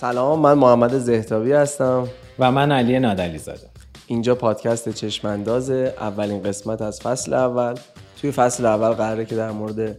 [0.00, 2.08] سلام من محمد زهتابی هستم.
[2.38, 3.60] و من علی نادلی زاده
[4.06, 7.74] اینجا پادکست چشمانداز اولین قسمت از فصل اول.
[8.20, 9.96] توی فصل اول قراره که در مورد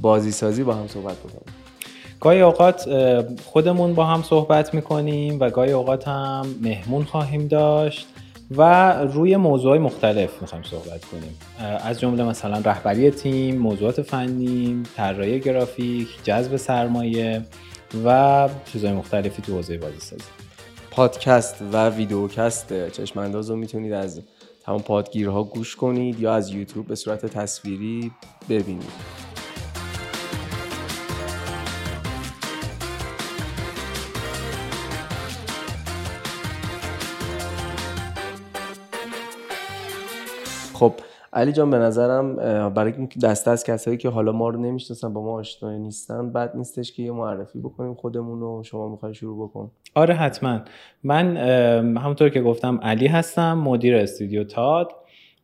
[0.00, 1.54] بازی سازی با هم صحبت بکنیم.
[2.20, 2.88] گاهی اوقات
[3.44, 8.06] خودمون با هم صحبت می‌کنیم و گاهی اوقات هم مهمون خواهیم داشت
[8.50, 11.38] و روی موضوعهای مختلف می‌خوایم صحبت کنیم.
[11.84, 17.42] از جمله مثلا رهبری تیم، موضوعات فنی، طراحی گرافیک، جذب سرمایه.
[18.04, 20.24] و چیزهای مختلفی تو حوزه بازی سازی.
[20.90, 24.20] پادکست و ویدیوکست چشمانداز رو می‌تونید از
[24.64, 28.12] تمام پادگیرها گوش کنید یا از یوتیوب به صورت تصویری
[28.48, 28.92] ببینید.
[40.74, 40.94] خب
[41.36, 42.36] علی جان به نظرم
[42.70, 46.56] برای اینکه دسته از کسایی که حالا ما رو نمی‌شناسن با ما آشنا نیستن بد
[46.56, 49.70] نیستش که یه معرفی بکنیم خودمون رو شما می‌خوای شروع بکن.
[49.94, 50.60] آره حتما.
[51.02, 51.36] من
[51.96, 54.92] همونطور که گفتم علی هستم مدیر استودیو تاد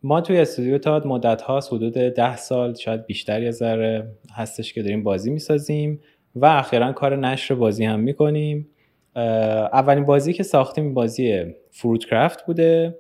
[0.03, 4.83] ما توی استودیو تاد مدت ها حدود ده سال شاید بیشتر یه ذره هستش که
[4.83, 6.01] داریم بازی می‌سازیم
[6.35, 8.69] و اخیرا کار نشر بازی هم می‌کنیم.
[9.17, 12.99] اولین بازی که ساختیم بازی فروت کرافت بوده.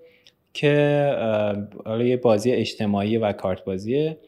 [0.53, 1.17] که
[1.85, 4.19] حالا یه بازی اجتماعی و کارت بازیه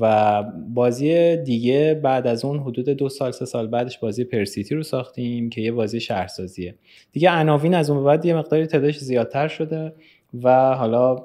[0.00, 0.42] و
[0.74, 5.50] بازی دیگه بعد از اون حدود دو سال سه سال بعدش بازی پرسیتی رو ساختیم
[5.50, 6.74] که یه بازی شهرسازیه.
[7.12, 9.94] دیگه عناوین از اون بعد یه مقداری تعدادش زیادتر شده
[10.42, 11.16] و حالا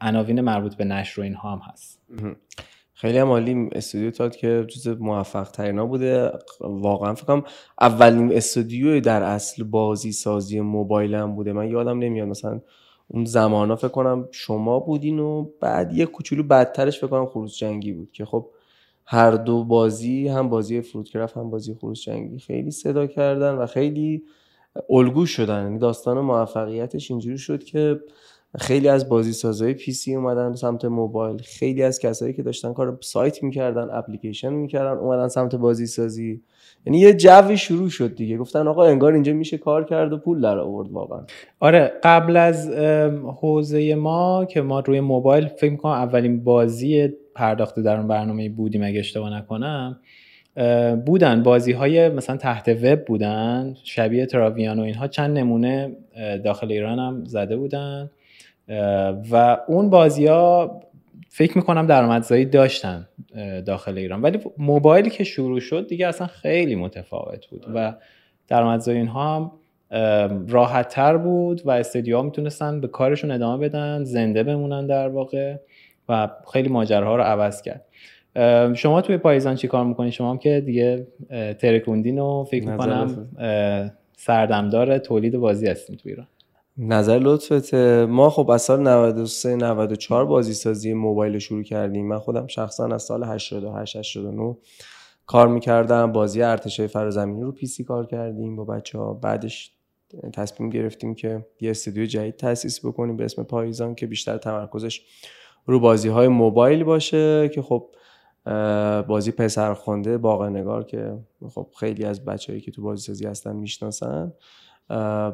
[0.00, 2.00] عناوین مربوط به نشر و اینها هم هست.
[2.94, 6.30] خیلی هم عالی استودیو تاد که جز موفق ترینا بوده.
[6.60, 7.44] واقعا فکرم
[7.80, 11.52] اولین استودیو در اصل بازی سازی موبایل هم بوده.
[11.52, 12.60] من یادم نمیاد مثلا
[13.12, 17.92] اون زمانا فکر کنم شما بودین و بعد یه کوچولو بدترش فکر کنم خروج جنگی
[17.92, 18.50] بود که خب
[19.06, 24.22] هر دو بازی هم بازی فروتکرافت هم بازی خروج جنگی خیلی صدا کردن و خیلی
[24.90, 25.62] الگو شدن.
[25.62, 28.00] یعنی داستان موفقیتش اینجوری شد که
[28.58, 31.36] خیلی از بازی سازهای پی سی اومدن سمت موبایل.
[31.36, 36.42] خیلی از کسایی که داشتن کار سایت می‌کردن اپلیکیشن می‌کردن اومدن سمت بازی سازی
[36.86, 38.36] یعنی یه جوی شروع شد دیگه.
[38.36, 41.20] گفتن آقا انگار اینجا میشه کار کرد و پول در آورد واقعا.
[41.60, 42.70] آره قبل از
[43.40, 48.82] حوزه ما که ما روی موبایل فکر می‌کنم اولین بازی پرداخته در اون برنامه بودیم
[48.82, 50.00] اگه اشتباه نکنم
[51.06, 51.42] بودن.
[51.42, 55.96] بازی های مثلا تحت وب بودن شبیه تراویان و اینها چند نمونه
[56.44, 58.10] داخل ایران هم زده بودن.
[59.30, 60.80] و اون بازی ها
[61.28, 63.08] فکر می‌کنم درآمدزایی داشتن
[63.66, 64.22] داخل ایران.
[64.22, 67.94] ولی موبایلی که شروع شد دیگه اصلا خیلی متفاوت بود و
[68.48, 69.52] درآمدزایی اینها هم
[70.48, 75.56] راحت تر بود و استدیوها می‌تونستن به کارشون ادامه بدن زنده بمونن در واقع
[76.08, 77.84] و خیلی ماجراها رو عوض کرد.
[78.74, 81.06] شما توی پاییزان چی کار می‌کنید شما هم که دیگه
[81.58, 83.26] ترکوندین و فکر می‌کنم
[84.16, 86.26] سردمدار تولید بازی هستیم تو ایران.
[86.76, 87.74] نظر لطفت
[88.08, 92.08] ما خب از سال 93 94 بازی سازی موبایل شروع کردیم.
[92.08, 94.56] من خودم شخصا از سال 88 89
[95.26, 96.12] کار می‌کردم.
[96.12, 99.72] بازی ارتشای فرازمینی رو پیسی کار کردیم با بچه ها بعدش
[100.32, 105.02] تصمیم گرفتیم که یه استودیو جدید تاسیس بکنیم به اسم پاییزان که بیشتر تمرکزش
[105.66, 107.90] رو بازی های موبایل باشه که خب
[109.08, 111.18] بازی پسرخوانده باقی نگار که
[111.54, 114.32] خب خیلی از بچههایی که تو بازی سازی هستن می‌شناسن.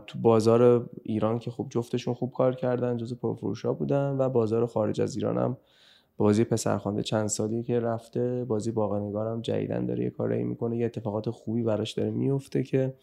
[0.07, 5.01] تو بازار ایران که خب جفتشون خوب کار کردن جز پرفروشا بودن و بازار خارج
[5.01, 5.57] از ایران هم
[6.17, 10.87] بازی پسرخوانده چند سالی که رفته بازی باقنگار هم جدیدن داره یه کاری می‌کنه یه
[10.87, 12.95] اتفاقات خوبی براش داره میفته که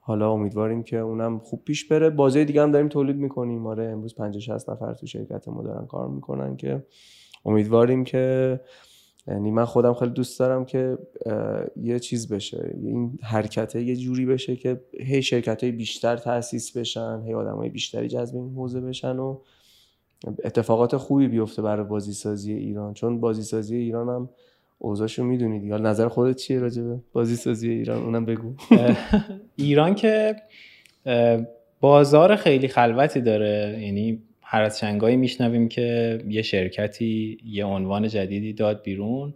[0.00, 2.10] حالا امیدواریم که اونم خوب پیش بره.
[2.10, 3.66] بازی دیگه هم داریم تولید می‌کنیم.
[3.66, 6.84] آره امروز 50 60 نفر تو شرکت ما دارن کار می‌کنن که
[7.44, 8.60] امیدواریم که
[9.28, 10.98] یعنی من خودم خیلی دوست دارم که
[11.76, 12.70] یه چیز بشه.
[12.82, 17.68] این حرکت یه جوری بشه که هی شرکت های بیشتر تاسیس بشن هی آدم های
[17.68, 19.38] بیشتری جذب این حوزه بشن و
[20.44, 22.94] اتفاقات خوبی بیفته برای بازی سازی ایران.
[22.94, 24.28] چون بازی سازی ایران هم
[24.78, 28.54] اوضاعشو می‌دونید یا نظر خودت چیه راجبه بازی سازی ایران؟ اونم بگو.
[29.56, 30.36] ایران که
[31.80, 33.78] بازار خیلی خلوتی داره.
[33.82, 39.34] یعنی هر از چنگایی میشنویم که یه شرکتی یه عنوان جدیدی داد بیرون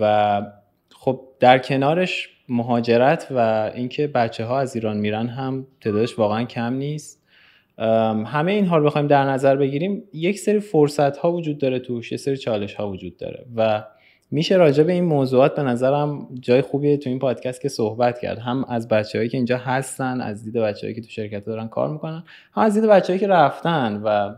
[0.00, 0.42] و
[0.90, 6.74] خب در کنارش مهاجرت و اینکه بچه ها از ایران میرن هم تعدادش واقعا کم
[6.74, 7.22] نیست.
[8.26, 12.18] همه این حال بخوایم در نظر بگیریم یک سری فرصت ها وجود داره توش یه
[12.18, 13.84] سری چالش ها وجود داره و
[14.30, 18.38] میشه راجع به این موضوعات به نظرم جای خوبیه تو این پادکست که صحبت کرد.
[18.38, 22.24] هم از بچههایی که اینجا هستن از دید بچههایی که تو شرکت دارن کار می‌کنن
[22.52, 24.34] هم از دید بچههایی که رفتن و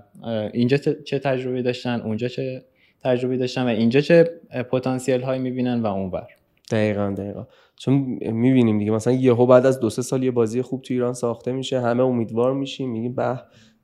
[0.53, 2.63] اینجا چه تجربه داشتن اونجا چه
[3.05, 4.31] تجربه داشتن و اینجا چه
[4.71, 6.27] پتانسیل هایی می‌بینن و اونور
[6.71, 7.47] دقیقا دقیقا.
[7.77, 11.13] چون می‌بینیم دیگه مثلا یهو بعد از دو سه سال یه بازی خوب تو ایران
[11.13, 13.41] ساخته میشه همه امیدوار میشیم میگیم به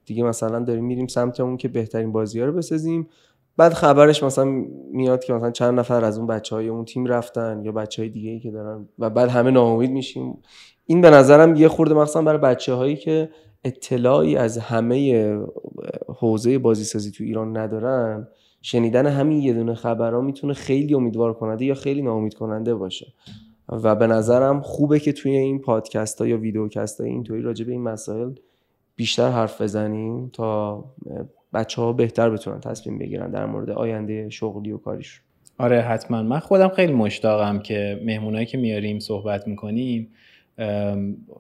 [0.07, 3.09] دیگه مثلا داریم میریم سمت اون که بهترین بازی ها رو بسازیم.
[3.59, 7.63] بعد خبرش مثلا میاد که مثلا چند نفر از اون بچه های اون تیم رفتن
[7.65, 10.39] یا بچه های دیگه ای که دارن و بعد همه ناامید میشیم.
[10.87, 13.31] این به نظرم یه خورده مثلا برای بچه هایی که
[13.65, 15.33] اطلاعی از همه
[16.09, 18.29] حوزه بازیسازی تو ایران ندارن
[18.63, 23.07] شنیدن همین یه دونه خبرها می‌تونه خیلی امیدوار کننده یا خیلی ناامید کننده باشه.
[23.69, 27.73] و به نظرم خوبه که توی این پادکست ها یا ویدیوکست های اینطوری راجع به
[27.73, 28.31] این مسائل
[28.97, 30.85] بیشتر حرف بزنیم تا
[31.55, 35.21] بچه ها بهتر بتونن تصمیم بگیرن در مورد آینده شغلی و کاریش.
[35.59, 36.23] آره حتما.
[36.23, 40.09] من خودم خیلی مشتاقم که مهمونایی که میاریم صحبت می‌کنیم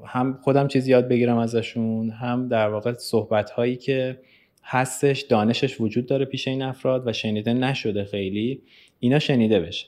[0.06, 4.18] هم خودم چیزی یاد بگیرم ازشون هم در واقع صحبت هایی که
[4.64, 8.62] هستش دانشش وجود داره پیش این افراد و شنیده نشده خیلی
[9.00, 9.86] اینا شنیده بشه.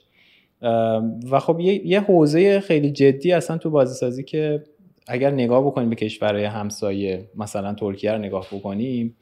[1.31, 4.63] و خب یه, یه حوزه خیلی جدی اصلا تو بازیسازی که
[5.07, 9.15] اگر نگاه بکنیم به کشورهای همسایه مثلا ترکیه رو نگاه بکنیم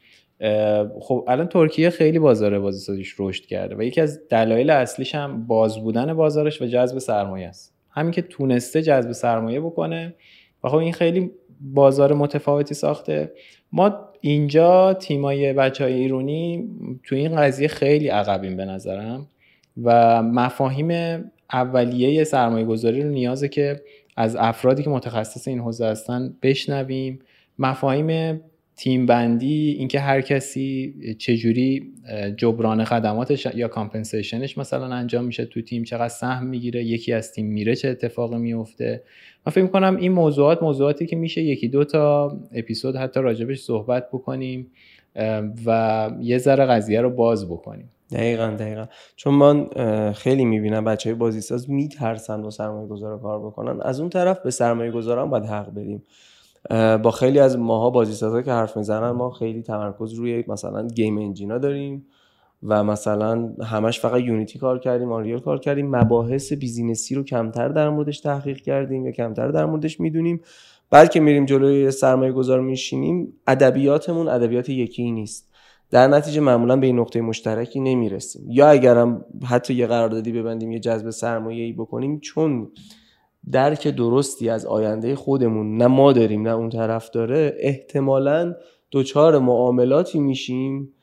[0.99, 5.79] خب الان ترکیه خیلی بازار بازیسازیش رشد کرده و یکی از دلایل اصلیش هم باز
[5.79, 7.73] بودن بازارش و جذب سرمایه است.
[7.89, 10.15] همین که تونسته جذب سرمایه بکنه
[10.63, 11.31] و خب این خیلی
[11.61, 13.31] بازار متفاوتی ساخته.
[13.71, 16.69] ما اینجا تیمای بچه های ایرونی
[17.03, 19.27] تو این قضیه خیلی عقبیم به نظرم
[19.83, 23.81] و مفاهیم اولیه سرمایه گذاری رو نیازه که
[24.17, 27.19] از افرادی که متخصص این حوزه هستن بشنویم.
[27.59, 28.41] مفاهیم
[28.79, 31.93] تیم بندی اینکه هر کسی چجوری
[32.37, 37.31] جبران خدماتش یا compensation ش مثلا انجام میشه تو تیم چقدر سهم می‌گیره یکی از
[37.31, 39.03] تیم میره چه اتفاقی میفته.
[39.45, 44.07] من فکر کنم این موضوعات موضوعاتی که میشه یکی دو تا اپیزود حتی راجبش صحبت
[44.07, 44.71] بکنیم
[45.65, 47.89] و یه ذره قضیه رو باز بکنیم.
[48.11, 48.85] دقیقا دقیقا.
[49.15, 49.67] چون من
[50.13, 53.81] خیلی می‌بینم بچه های بازیساز میترسن با سرمایه گذار کار بکنن.
[53.81, 56.03] از اون طرف به سرمایه گذاران باید حق بدیم.
[57.03, 61.52] با خیلی از ماها بازیسازا که حرف می‌زنن ما خیلی تمرکز روی مثلا game engine
[61.52, 62.05] ا داریم
[62.63, 65.95] و مثلا همش فقط Unity کار کردیم Unreal کار کردیم.
[65.95, 70.41] مباحث business ی رو کمتر در موردش تحقیق کردیم یا کمتر در موردش می‌دونیم.
[70.91, 75.49] بعد که میریم جلوی سرمایه گذار میشینیم ادبیاتمون ادبیات یکی نیست.
[75.91, 78.45] در نتیجه معمولا به این نقطه مشترکی نمی‌رسیم.
[78.47, 82.67] یا اگرم حتی یه قراردادی ببندیم یه جذب سرمایه ای بکنیم چون
[83.51, 88.55] درک درستی از آینده خودمون نه ما داریم نه اون طرف داره احتمالا
[88.91, 90.93] دوچار معاملاتی میشیم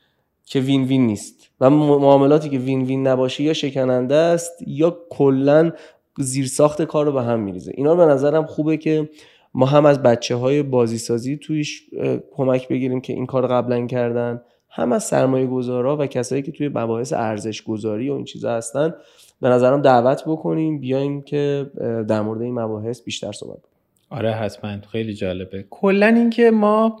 [0.45, 1.49] که وین وین نیست.
[1.61, 5.71] و معاملاتی که وین وین نباشه یا شکننده است یا کلا
[6.17, 7.71] زیرساخت کار رو به هم میریزه.
[7.75, 9.09] اینا به نظرم خوبه که
[9.53, 11.83] ما هم از بچه های بازی سازی تویش
[12.31, 14.41] کمک بگیریم که این کار قبلا کردن.
[14.69, 18.93] هم از سرمایه گذارا و کسایی که توی مباحث ارزش گذاری و این چیزا هستن
[19.41, 21.65] به نظرم دعوت بکنیم بیایم که
[22.07, 23.77] در مورد این مباحث بیشتر صحبت کنیم.
[24.09, 24.77] آره حتما.
[24.91, 25.65] خیلی جالبه.
[25.69, 26.99] کلا اینکه ما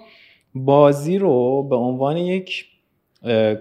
[0.55, 2.65] بازی رو به عنوان یک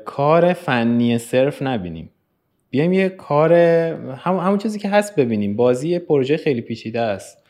[0.05, 2.11] کار فنی صرف نبینیم.
[2.71, 5.57] بیایم یه کار هم همون چیزی که هست ببینیم.
[5.57, 7.43] بازی پروژه خیلی پیچیده است.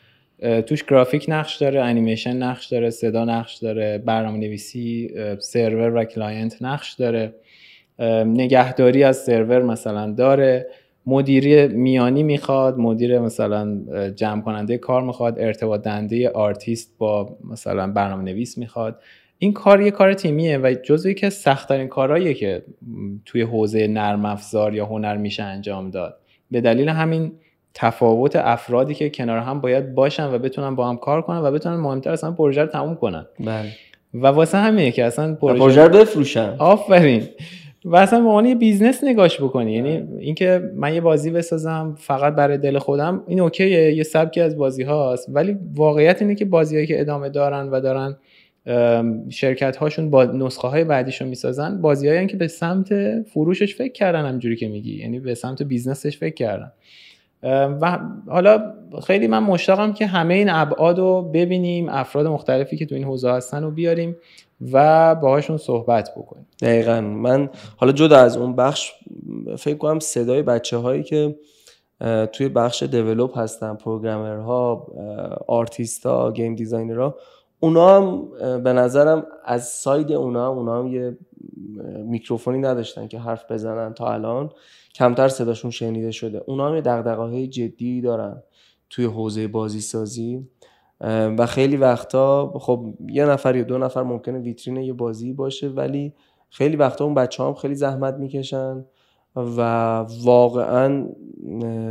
[0.65, 6.61] توش گرافیک نقش داره انیمیشن نقش داره صدا نقش داره برنامه نویسی سرور و client
[6.61, 7.33] نقش داره.
[8.25, 10.67] نگهداری از سرور مثلا داره.
[11.07, 13.81] مدیری میانی می‌خواد مدیر مثلا
[14.15, 18.99] جمع کننده کار می‌خواد ارتباط دهنده آرتیست با مثلا برنامه نویس می‌خواد.
[19.37, 22.63] این کار یه کار تیمیه و جزو یکی سختترین کارهاییه که
[23.25, 26.17] توی حوزه نرم افزار یا هنر میشه انجام داد.
[26.51, 27.31] به دلیل همین
[27.73, 31.75] تفاوت افرادی که کنار هم باید باشن و بتونن با هم کار کنن و بتونن
[31.75, 33.25] مهمتر اصلا پروژه رو تموم کنن.
[33.39, 33.71] بله.
[34.13, 36.55] و واسه همینه که اصلا پروژه رو بفروشن.
[36.59, 37.23] آفرین.
[37.89, 39.73] و اصلا به عنوان business نگاش بکنی.
[39.73, 44.41] یعنی اینکه من یه بازی بسازم فقط برای دل خودم این okay ه یه سبکی
[44.41, 45.27] از بازی هاست.
[45.29, 48.15] ولی واقعیت اینه که بازیهایی که ادامه دارن و دارن
[49.29, 54.55] شرکت هاشون با نسخه های بعدیشون می‌سازن بازیهایی که به سمت فروشش فکر کردن همونجوری
[54.55, 54.95] که میگی.
[54.95, 56.71] یعنی به سمت business ش فکر کردن.
[57.81, 58.73] و حالا
[59.07, 63.31] خیلی من مشتاقم که همه این ابعاد رو ببینیم افراد مختلفی که تو این حوزه
[63.31, 64.15] هستن رو بیاریم.
[64.61, 66.47] و باهاشون صحبت بکنیم.
[66.61, 67.01] دقیقا.
[67.01, 68.93] من حالا جدا از اون بخش
[69.57, 71.35] فکر کنم صدای بچه هایی که
[72.33, 74.87] توی بخش develop هستن programmer ها
[75.47, 77.15] آرتیست game designer ها
[77.59, 78.29] اونا هم
[78.63, 81.17] به نظرم از side اونا اونا هم یه
[82.03, 84.49] میکروفونی نداشتن که حرف بزنن تا الان.
[84.95, 86.43] کمتر صداشون شنیده شده.
[86.45, 88.43] اونا هم یه دغدغه های جدی دارن
[88.89, 90.47] توی حوزه بازی سازی
[91.01, 96.13] و خیلی وقتا خب یه نفر یا دو نفر ممکنه ویترین یه بازی باشه ولی
[96.49, 98.85] خیلی وقتا اون بچه هم خیلی زحمت می‌کشن
[99.35, 99.61] و
[100.23, 101.07] واقعا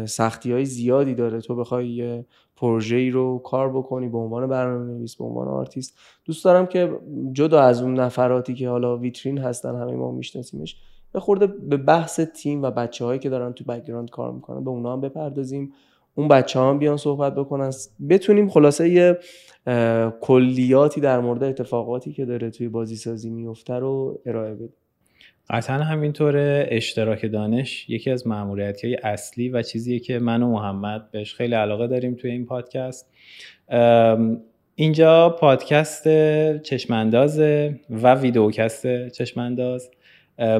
[0.06, 1.40] سختی های زیادی داره.
[1.40, 5.98] تو بخوای یه پروژه رو کار بکنی به عنوان برنامه نویس به عنوان آرتیست.
[6.24, 6.98] دوست دارم که
[7.32, 10.76] جدا از اون نفراتی که حالا ویترین هستن همه ما میشناسیمش
[11.12, 14.70] یه خورده به بحث تیم و بچه هایی که دارن تو background کار می‌کنن به
[14.70, 15.72] اونا هم بپردازیم.
[16.18, 17.70] اون بچه هم بیان صحبت بکنن.
[18.08, 19.18] بتونیم خلاصه یه
[20.20, 24.72] کلیاتی در مورد اتفاقاتی که داره توی بازی سازی میفته رو ارائه بدیم.
[25.50, 26.34] قطعا همینطور
[26.68, 31.54] اشتراک دانش یکی از معمولیت های اصلی و چیزیه که من و محمد بهش خیلی
[31.54, 33.10] علاقه داریم توی این پادکست.
[34.74, 36.08] اینجا پادکست
[36.58, 37.40] چشمانداز
[37.90, 39.90] و ویدیوکست چشمانداز.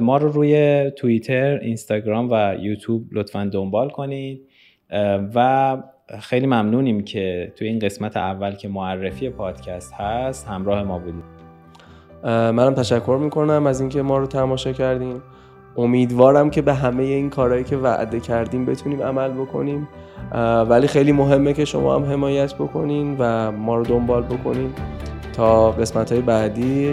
[0.01, 4.46] ما رو روی توییتر، اینستاگرام و یوتیوب لطفا دنبال کنید.
[5.35, 5.77] و
[6.21, 11.25] خیلی ممنونیم که توی این قسمت اول که معرفی پادکست هست همراه ما بودید.
[12.25, 15.23] منم تشکر می‌کنم از اینکه ما رو تماشا کردیم
[15.77, 19.89] امیدوارم که به همه این کارهایی که وعده کردیم بتونیم عمل بکنیم.
[20.69, 24.73] ولی خیلی مهمه که شما هم حمایت بکنین و ما رو دنبال بکنین.
[25.33, 26.89] تا قسمت های بعدی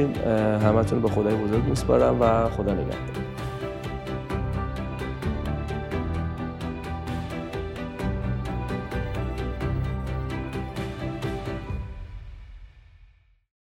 [0.64, 3.23] همتون به خدای بزرگ میسپارم و خدا نگهدار.